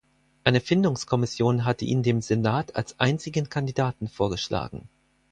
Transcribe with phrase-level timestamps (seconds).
[0.43, 4.89] Eine Findungskommission hatte ihn dem Senat als einzigen Kandidaten vorgeschlagen.